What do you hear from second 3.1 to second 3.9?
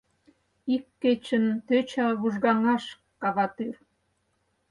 каватӱр—